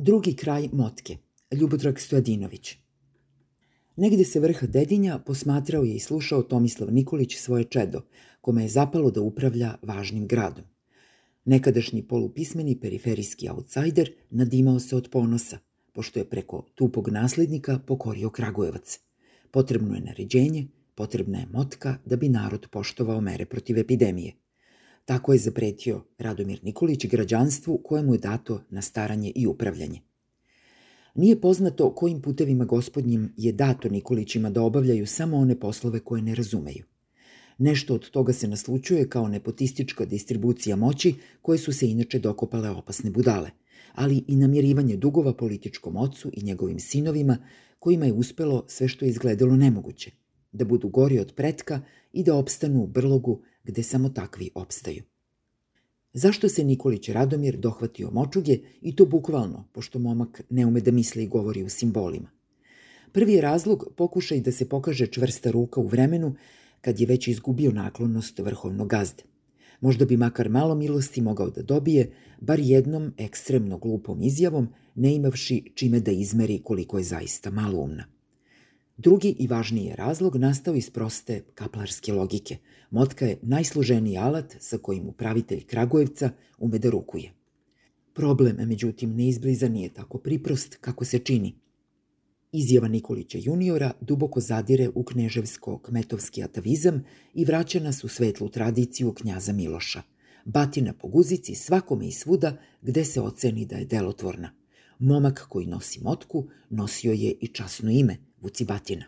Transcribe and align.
Drugi 0.00 0.34
kraj 0.34 0.68
Motke, 0.72 1.16
Ljubodrag 1.52 1.98
Stojadinović. 1.98 2.76
Negde 3.96 4.24
se 4.24 4.40
vrh 4.40 4.62
Dedinja 4.62 5.18
posmatrao 5.18 5.84
je 5.84 5.94
i 5.94 6.00
slušao 6.00 6.42
Tomislav 6.42 6.92
Nikolić 6.92 7.36
svoje 7.36 7.64
čedo, 7.64 8.02
kome 8.40 8.62
je 8.62 8.68
zapalo 8.68 9.10
da 9.10 9.20
upravlja 9.20 9.74
važnim 9.82 10.26
gradom. 10.26 10.64
Nekadašnji 11.44 12.02
polupismeni 12.02 12.80
periferijski 12.80 13.48
outsider 13.48 14.12
nadimao 14.30 14.80
se 14.80 14.96
od 14.96 15.08
ponosa, 15.10 15.58
pošto 15.92 16.18
je 16.18 16.30
preko 16.30 16.66
tupog 16.74 17.08
naslednika 17.08 17.78
pokorio 17.86 18.30
Kragujevac. 18.30 19.00
Potrebno 19.50 19.94
je 19.94 20.00
naređenje, 20.00 20.66
potrebna 20.94 21.38
je 21.38 21.46
motka 21.52 21.98
da 22.04 22.16
bi 22.16 22.28
narod 22.28 22.68
poštovao 22.70 23.20
mere 23.20 23.46
protiv 23.46 23.78
epidemije. 23.78 24.32
Tako 25.08 25.32
je 25.32 25.38
zapretio 25.38 26.00
Radomir 26.18 26.60
Nikolić 26.62 27.06
građanstvu 27.06 27.80
kojemu 27.84 28.14
je 28.14 28.18
dato 28.18 28.60
na 28.70 28.82
staranje 28.82 29.32
i 29.34 29.46
upravljanje. 29.46 30.00
Nije 31.14 31.40
poznato 31.40 31.94
kojim 31.94 32.20
putevima 32.22 32.64
gospodnjim 32.64 33.32
je 33.36 33.52
dato 33.52 33.88
Nikolićima 33.88 34.50
da 34.50 34.62
obavljaju 34.62 35.06
samo 35.06 35.36
one 35.36 35.60
poslove 35.60 36.00
koje 36.00 36.22
ne 36.22 36.34
razumeju. 36.34 36.84
Nešto 37.58 37.94
od 37.94 38.10
toga 38.10 38.32
se 38.32 38.48
naslučuje 38.48 39.08
kao 39.08 39.28
nepotistička 39.28 40.04
distribucija 40.04 40.76
moći 40.76 41.14
koje 41.42 41.58
su 41.58 41.72
se 41.72 41.90
inače 41.90 42.18
dokopale 42.18 42.70
opasne 42.70 43.10
budale, 43.10 43.50
ali 43.94 44.24
i 44.26 44.36
namirivanje 44.36 44.96
dugova 44.96 45.34
političkom 45.34 45.96
ocu 45.96 46.30
i 46.32 46.44
njegovim 46.44 46.80
sinovima 46.80 47.38
kojima 47.78 48.06
je 48.06 48.12
uspelo 48.12 48.64
sve 48.66 48.88
što 48.88 49.04
je 49.04 49.08
izgledalo 49.08 49.56
nemoguće, 49.56 50.10
da 50.52 50.64
budu 50.64 50.88
gori 50.88 51.18
od 51.18 51.32
pretka 51.34 51.80
i 52.12 52.22
da 52.22 52.34
opstanu 52.34 52.82
u 52.82 52.86
brlogu 52.86 53.42
gde 53.68 53.82
samo 53.82 54.08
takvi 54.08 54.50
opstaju. 54.54 55.02
Zašto 56.12 56.48
se 56.48 56.64
Nikolić 56.64 57.08
Radomir 57.08 57.56
dohvatio 57.56 58.10
močuge 58.10 58.58
i 58.82 58.96
to 58.96 59.06
bukvalno, 59.06 59.68
pošto 59.72 59.98
momak 59.98 60.42
ne 60.50 60.66
ume 60.66 60.80
da 60.80 60.90
misli 60.90 61.24
i 61.24 61.28
govori 61.28 61.62
u 61.62 61.68
simbolima? 61.68 62.30
Prvi 63.12 63.32
je 63.32 63.40
razlog 63.40 63.84
pokušaj 63.96 64.40
da 64.40 64.52
se 64.52 64.68
pokaže 64.68 65.06
čvrsta 65.06 65.50
ruka 65.50 65.80
u 65.80 65.86
vremenu 65.86 66.34
kad 66.80 67.00
je 67.00 67.06
već 67.06 67.28
izgubio 67.28 67.72
naklonost 67.72 68.38
vrhovnog 68.38 68.88
gazde. 68.88 69.22
Možda 69.80 70.04
bi 70.04 70.16
makar 70.16 70.48
malo 70.48 70.74
milosti 70.74 71.20
mogao 71.20 71.50
da 71.50 71.62
dobije, 71.62 72.10
bar 72.40 72.60
jednom 72.60 73.12
ekstremno 73.16 73.78
glupom 73.78 74.22
izjavom, 74.22 74.68
ne 74.94 75.14
imavši 75.14 75.72
čime 75.74 76.00
da 76.00 76.10
izmeri 76.10 76.60
koliko 76.64 76.98
je 76.98 77.04
zaista 77.04 77.50
maloumna. 77.50 78.17
Drugi 78.98 79.36
i 79.38 79.46
važniji 79.46 79.92
razlog 79.96 80.36
nastao 80.36 80.74
iz 80.74 80.90
proste 80.90 81.42
kaplarske 81.54 82.12
logike. 82.12 82.56
Motka 82.90 83.26
je 83.26 83.38
najsloženiji 83.42 84.16
alat 84.16 84.56
sa 84.60 84.78
kojim 84.78 85.06
upravitelj 85.08 85.64
Kragujevca 85.64 86.30
ume 86.58 86.78
da 86.78 86.90
rukuje. 86.90 87.32
Problem, 88.14 88.56
međutim, 88.68 89.14
neizbliza 89.16 89.68
nije 89.68 89.88
tako 89.94 90.18
priprost 90.18 90.76
kako 90.80 91.04
se 91.04 91.18
čini. 91.18 91.54
Izjava 92.52 92.88
Nikolića 92.88 93.38
juniora 93.42 93.92
duboko 94.00 94.40
zadire 94.40 94.88
u 94.94 95.02
kneževsko-kmetovski 95.02 96.44
atavizam 96.44 97.04
i 97.34 97.44
vraća 97.44 97.80
nas 97.80 98.04
u 98.04 98.08
svetlu 98.08 98.48
tradiciju 98.48 99.14
knjaza 99.14 99.52
Miloša. 99.52 100.02
Batina 100.44 100.92
po 100.92 101.08
guzici 101.08 101.54
svakome 101.54 102.08
i 102.08 102.12
svuda 102.12 102.56
gde 102.82 103.04
se 103.04 103.20
oceni 103.20 103.66
da 103.66 103.76
je 103.76 103.84
delotvorna. 103.84 104.57
Momak 104.98 105.46
koji 105.48 105.66
nosi 105.66 106.00
motku 106.00 106.48
nosio 106.70 107.12
je 107.12 107.34
i 107.40 107.48
časno 107.48 107.90
ime– 107.90 108.16
Vucibatina. 108.42 109.04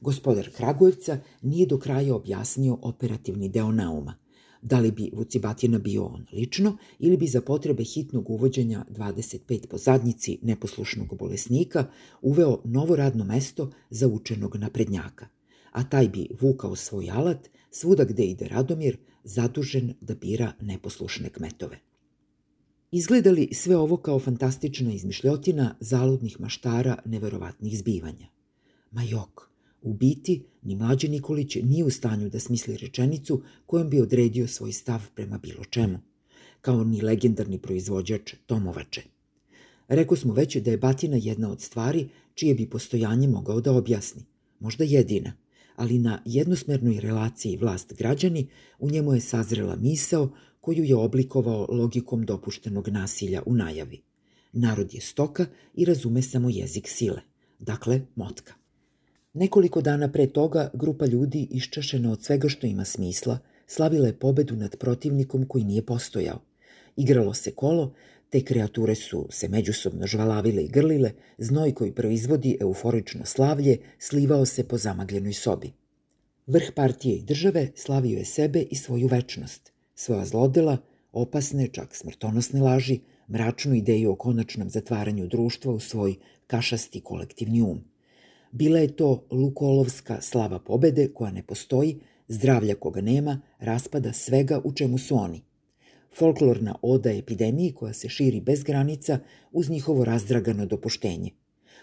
Gospodar 0.00 0.50
Kragujevca 0.56 1.18
nije 1.42 1.66
do 1.66 1.78
kraja 1.78 2.14
objasnio 2.14 2.78
operativni 2.82 3.48
deo 3.48 3.72
nauma. 3.72 4.14
Da 4.62 4.78
li 4.78 4.90
bi 4.90 5.10
Vucibatina 5.14 5.78
bio 5.78 6.04
on 6.04 6.26
lično 6.32 6.76
ili 6.98 7.16
bi 7.16 7.26
za 7.26 7.40
potrebe 7.40 7.84
hitnog 7.84 8.30
uvođenja 8.30 8.84
25 8.90 9.66
po 9.66 9.78
zadnjici 9.78 10.38
neposlušnog 10.42 11.18
bolesnika 11.18 11.86
uveo 12.22 12.60
novo 12.64 12.96
radno 12.96 13.24
mesto 13.24 13.70
za 13.90 14.08
učenog 14.08 14.56
naprednjaka. 14.56 15.26
A 15.72 15.88
taj 15.88 16.08
bi 16.08 16.28
vukao 16.40 16.76
svoj 16.76 17.10
alat 17.10 17.48
svuda 17.70 18.04
gde 18.04 18.24
ide 18.24 18.48
Radomir, 18.48 18.96
zadužen 19.24 19.94
da 20.00 20.14
bira 20.14 20.52
neposlušne 20.60 21.28
kmetove. 21.28 21.78
Izgledali 22.90 23.48
sve 23.52 23.76
ovo 23.76 23.96
kao 23.96 24.18
fantastična 24.18 24.92
izmišljotina 24.92 25.74
zaludnih 25.80 26.40
maštara 26.40 26.98
neverovatnih 27.04 27.78
zbivanja. 27.78 28.26
Ma 28.90 29.02
jok, 29.02 29.50
u 29.82 29.94
biti 29.94 30.44
ni 30.62 30.76
mlađi 30.76 31.08
Nikolić 31.08 31.54
nije 31.54 31.84
u 31.84 31.90
stanju 31.90 32.28
da 32.28 32.40
smisli 32.40 32.76
rečenicu 32.76 33.42
kojom 33.66 33.90
bi 33.90 34.00
odredio 34.00 34.48
svoj 34.48 34.72
stav 34.72 35.00
prema 35.14 35.38
bilo 35.38 35.64
čemu, 35.64 35.98
kao 36.60 36.84
ni 36.84 37.02
legendarni 37.02 37.58
proizvođač 37.58 38.34
Tomovače. 38.46 39.02
Reko 39.88 40.16
smo 40.16 40.34
već 40.34 40.56
da 40.56 40.70
je 40.70 40.78
batina 40.78 41.16
jedna 41.16 41.50
od 41.50 41.60
stvari 41.60 42.08
čije 42.34 42.54
bi 42.54 42.70
postojanje 42.70 43.28
mogao 43.28 43.60
da 43.60 43.72
objasni, 43.72 44.24
možda 44.60 44.84
jedina, 44.84 45.32
ali 45.78 45.98
na 45.98 46.22
jednosmernoj 46.24 47.00
relaciji 47.00 47.56
vlast-građani 47.56 48.48
u 48.78 48.90
njemu 48.90 49.14
je 49.14 49.20
sazrela 49.20 49.76
misao 49.76 50.30
koju 50.60 50.84
je 50.84 50.96
oblikovao 50.96 51.66
logikom 51.70 52.26
dopuštenog 52.26 52.88
nasilja 52.88 53.42
u 53.46 53.54
najavi. 53.54 54.02
Narod 54.52 54.94
je 54.94 55.00
stoka 55.00 55.46
i 55.74 55.84
razume 55.84 56.22
samo 56.22 56.50
jezik 56.50 56.88
sile, 56.88 57.20
dakle 57.58 58.00
motka. 58.14 58.54
Nekoliko 59.32 59.80
dana 59.80 60.12
pre 60.12 60.26
toga 60.26 60.70
grupa 60.74 61.06
ljudi 61.06 61.48
iščašena 61.50 62.12
od 62.12 62.24
svega 62.24 62.48
što 62.48 62.66
ima 62.66 62.84
smisla 62.84 63.38
slavila 63.66 64.06
je 64.06 64.18
pobedu 64.18 64.56
nad 64.56 64.76
protivnikom 64.76 65.46
koji 65.46 65.64
nije 65.64 65.86
postojao. 65.86 66.40
Igralo 66.96 67.34
se 67.34 67.50
kolo, 67.50 67.94
te 68.30 68.44
kreature 68.44 68.94
su 68.94 69.26
se 69.30 69.48
međusobno 69.48 70.06
žvalavile 70.06 70.64
i 70.64 70.68
grlile, 70.68 71.12
znoj 71.38 71.74
koji 71.74 71.92
proizvodi 71.92 72.56
euforično 72.60 73.24
slavlje 73.24 73.78
slivao 73.98 74.46
se 74.46 74.68
po 74.68 74.78
zamagljenoj 74.78 75.32
sobi. 75.32 75.72
Vrh 76.46 76.72
partije 76.74 77.16
i 77.16 77.22
države 77.22 77.70
slavio 77.74 78.18
je 78.18 78.24
sebe 78.24 78.62
i 78.70 78.76
svoju 78.76 79.06
večnost, 79.06 79.72
svoja 79.94 80.24
zlodela, 80.24 80.78
opasne, 81.12 81.68
čak 81.68 81.94
smrtonosne 81.94 82.60
laži, 82.60 83.00
mračnu 83.28 83.74
ideju 83.74 84.10
o 84.10 84.16
konačnom 84.16 84.70
zatvaranju 84.70 85.26
društva 85.26 85.72
u 85.72 85.80
svoj 85.80 86.14
kašasti 86.46 87.00
kolektivni 87.00 87.62
um– 87.62 87.84
Bila 88.52 88.78
je 88.78 88.96
to 88.96 89.26
Lukolovska 89.30 90.20
slava 90.20 90.58
pobede 90.58 91.08
koja 91.14 91.30
ne 91.30 91.42
postoji, 91.42 92.00
zdravlja 92.28 92.74
koga 92.74 93.00
nema, 93.00 93.40
raspada 93.58 94.12
svega 94.12 94.60
u 94.64 94.72
čemu 94.72 94.98
su 94.98 95.16
oni. 95.16 95.42
Folklorna 96.14 96.74
oda 96.82 97.12
epidemiji 97.12 97.72
koja 97.72 97.92
se 97.92 98.08
širi 98.08 98.40
bez 98.40 98.62
granica 98.62 99.18
uz 99.52 99.70
njihovo 99.70 100.04
razdragano 100.04 100.66
dopuštenje. 100.66 101.30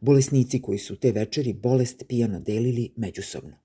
Bolesnici 0.00 0.62
koji 0.62 0.78
su 0.78 0.96
te 0.96 1.12
večeri 1.12 1.52
bolest 1.52 2.04
pijano 2.08 2.40
delili 2.40 2.92
međusobno. 2.96 3.56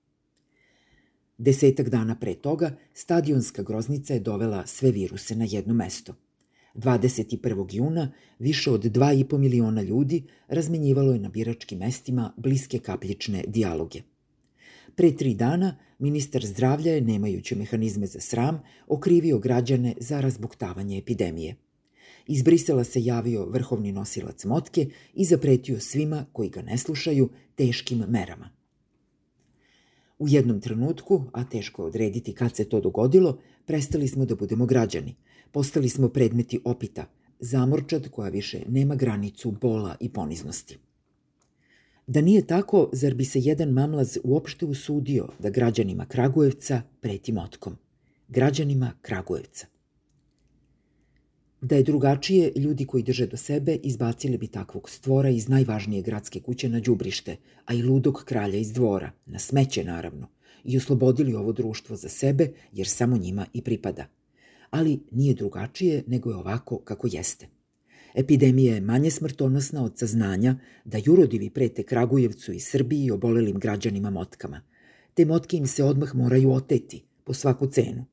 Desetak 1.38 1.88
dana 1.88 2.18
pre 2.20 2.34
toga 2.34 2.76
stadionska 2.94 3.62
groznica 3.62 4.14
je 4.14 4.20
dovela 4.20 4.66
sve 4.66 4.90
viruse 4.90 5.36
na 5.36 5.46
jedno 5.50 5.74
mesto– 5.74 6.14
21. 6.74 7.66
juna 7.74 8.12
više 8.38 8.70
od 8.70 8.84
2,5 8.84 9.38
miliona 9.38 9.82
ljudi 9.82 10.22
razmenjivalo 10.48 11.12
je 11.12 11.18
na 11.18 11.28
biračkim 11.28 11.78
mestima 11.78 12.32
bliske 12.36 12.78
kapljične 12.78 13.44
dijaloge. 13.46 14.00
Pre 14.96 15.16
tri 15.16 15.34
dana 15.34 15.76
ministar 15.98 16.46
zdravlja 16.46 16.92
je, 16.92 17.00
nemajući 17.00 17.54
mehanizme 17.54 18.06
za 18.06 18.20
sram, 18.20 18.62
okrivio 18.86 19.38
građane 19.38 19.94
za 20.00 20.20
razbuktavanje 20.20 20.98
epidemije. 20.98 21.56
Iz 22.26 22.42
Brisela 22.42 22.84
se 22.84 23.04
javio 23.04 23.46
vrhovni 23.46 23.92
nosilac 23.92 24.44
motke 24.44 24.86
i 25.14 25.24
zapretio 25.24 25.80
svima 25.80 26.26
koji 26.32 26.48
ga 26.48 26.62
ne 26.62 26.78
slušaju 26.78 27.28
teškim 27.54 28.04
merama. 28.08 28.50
U 30.18 30.28
jednom 30.28 30.60
trenutku, 30.60 31.24
a 31.32 31.44
teško 31.44 31.82
je 31.82 31.86
odrediti 31.86 32.32
kad 32.32 32.56
se 32.56 32.68
to 32.68 32.80
dogodilo, 32.80 33.40
prestali 33.66 34.08
smo 34.08 34.24
da 34.24 34.34
budemo 34.34 34.66
građani– 34.66 35.14
Postali 35.54 35.88
smo 35.88 36.08
predmeti 36.08 36.60
opita, 36.64 37.06
zamorčad 37.40 38.08
koja 38.08 38.30
više 38.30 38.62
nema 38.68 38.94
granicu 38.94 39.50
bola 39.50 39.96
i 40.00 40.08
poniznosti. 40.08 40.78
Da 42.06 42.20
nije 42.20 42.46
tako, 42.46 42.88
zar 42.92 43.14
bi 43.14 43.24
se 43.24 43.40
jedan 43.40 43.68
mamlaz 43.68 44.18
uopšte 44.24 44.66
usudio 44.66 45.28
da 45.38 45.50
građanima 45.50 46.06
Kragujevca 46.06 46.82
preti 47.00 47.32
motkom? 47.32 47.76
Građanima 48.28 48.92
Kragujevca. 49.02 49.66
Da 51.60 51.76
je 51.76 51.82
drugačije, 51.82 52.52
ljudi 52.56 52.86
koji 52.86 53.02
drže 53.02 53.26
do 53.26 53.36
sebe 53.36 53.74
izbacili 53.74 54.38
bi 54.38 54.46
takvog 54.46 54.90
stvora 54.90 55.28
iz 55.28 55.48
najvažnije 55.48 56.02
gradske 56.02 56.40
kuće 56.40 56.68
na 56.68 56.80
đubrište, 56.80 57.36
a 57.66 57.74
i 57.74 57.82
ludog 57.82 58.22
kralja 58.24 58.58
iz 58.58 58.72
dvora, 58.72 59.10
na 59.26 59.38
smeće 59.38 59.84
naravno, 59.84 60.28
i 60.64 60.76
oslobodili 60.76 61.34
ovo 61.34 61.52
društvo 61.52 61.96
za 61.96 62.08
sebe, 62.08 62.52
jer 62.72 62.88
samo 62.88 63.16
njima 63.16 63.46
i 63.52 63.62
pripada– 63.62 64.06
ali 64.74 65.00
nije 65.10 65.34
drugačije 65.34 66.02
nego 66.06 66.30
je 66.30 66.36
ovako 66.36 66.78
kako 66.78 67.08
jeste. 67.10 67.46
Epidemija 68.14 68.74
je 68.74 68.80
manje 68.80 69.10
smrtonosna 69.10 69.84
od 69.84 69.98
saznanja 69.98 70.58
da 70.84 70.98
jurodivi 71.04 71.50
prete 71.50 71.82
Kragujevcu 71.82 72.52
i 72.52 72.60
Srbiji 72.60 73.10
obolelim 73.10 73.58
građanima 73.58 74.10
motkama. 74.10 74.60
Te 75.14 75.24
motke 75.24 75.56
im 75.56 75.66
se 75.66 75.84
odmah 75.84 76.14
moraju 76.14 76.52
oteti, 76.52 77.04
po 77.24 77.34
svaku 77.34 77.66
cenu. 77.66 78.04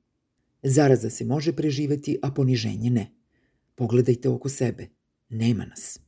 Zaraza 0.63 1.09
se 1.09 1.25
može 1.25 1.53
preživeti, 1.53 2.19
a 2.21 2.31
poniženje 2.31 2.89
ne. 2.89 3.11
Pogledajte 3.75 4.29
oko 4.29 4.49
sebe. 4.49 4.87
Nema 5.29 5.65
nas. 5.65 5.99